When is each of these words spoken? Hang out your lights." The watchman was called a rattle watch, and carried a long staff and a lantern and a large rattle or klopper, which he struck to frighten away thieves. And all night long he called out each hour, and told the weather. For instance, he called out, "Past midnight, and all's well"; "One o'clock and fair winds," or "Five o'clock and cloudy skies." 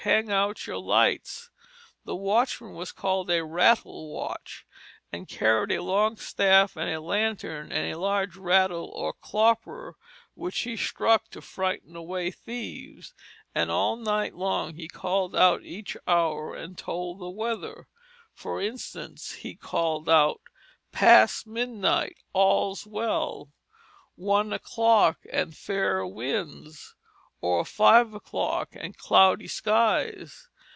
Hang 0.03 0.31
out 0.31 0.65
your 0.65 0.79
lights." 0.79 1.51
The 2.05 2.15
watchman 2.15 2.73
was 2.73 2.91
called 2.91 3.29
a 3.29 3.45
rattle 3.45 4.11
watch, 4.11 4.65
and 5.11 5.27
carried 5.27 5.71
a 5.71 5.83
long 5.83 6.17
staff 6.17 6.75
and 6.75 6.89
a 6.89 6.99
lantern 6.99 7.71
and 7.71 7.85
a 7.93 7.99
large 7.99 8.35
rattle 8.35 8.89
or 8.95 9.13
klopper, 9.13 9.97
which 10.33 10.61
he 10.61 10.75
struck 10.75 11.29
to 11.29 11.39
frighten 11.39 11.95
away 11.95 12.31
thieves. 12.31 13.13
And 13.53 13.69
all 13.69 13.95
night 13.95 14.33
long 14.33 14.73
he 14.73 14.87
called 14.87 15.35
out 15.35 15.61
each 15.61 15.95
hour, 16.07 16.55
and 16.55 16.75
told 16.79 17.19
the 17.19 17.29
weather. 17.29 17.87
For 18.33 18.59
instance, 18.59 19.33
he 19.33 19.53
called 19.53 20.09
out, 20.09 20.41
"Past 20.91 21.45
midnight, 21.45 22.15
and 22.17 22.23
all's 22.33 22.87
well"; 22.87 23.51
"One 24.15 24.51
o'clock 24.51 25.19
and 25.31 25.55
fair 25.55 26.03
winds," 26.07 26.95
or 27.43 27.65
"Five 27.65 28.13
o'clock 28.13 28.69
and 28.73 28.95
cloudy 28.95 29.47
skies." 29.47 30.47